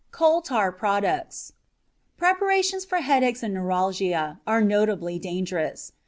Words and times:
COAL 0.09 0.41
TAR 0.41 0.71
PRODUCTS 0.71 1.53
Preparations 2.17 2.83
for 2.85 3.01
headaches 3.01 3.43
and 3.43 3.53
neuralgia 3.53 4.39
are 4.47 4.61
notably 4.63 5.19
dangerous. 5.19 5.91